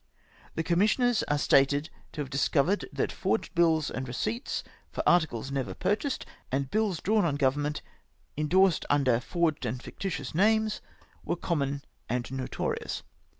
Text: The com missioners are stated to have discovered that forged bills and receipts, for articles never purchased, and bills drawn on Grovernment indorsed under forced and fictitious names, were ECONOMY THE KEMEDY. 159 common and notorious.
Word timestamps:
The 0.55 0.63
com 0.63 0.79
missioners 0.79 1.21
are 1.27 1.37
stated 1.37 1.91
to 2.13 2.21
have 2.21 2.31
discovered 2.31 2.89
that 2.91 3.11
forged 3.11 3.53
bills 3.53 3.91
and 3.91 4.07
receipts, 4.07 4.63
for 4.91 5.07
articles 5.07 5.51
never 5.51 5.75
purchased, 5.75 6.25
and 6.51 6.71
bills 6.71 7.01
drawn 7.01 7.23
on 7.23 7.37
Grovernment 7.37 7.81
indorsed 8.35 8.83
under 8.89 9.19
forced 9.19 9.63
and 9.63 9.79
fictitious 9.79 10.33
names, 10.33 10.81
were 11.23 11.35
ECONOMY 11.35 11.59
THE 11.67 11.71
KEMEDY. 11.75 11.87
159 12.07 12.07
common 12.07 12.09
and 12.09 12.31
notorious. 12.31 13.03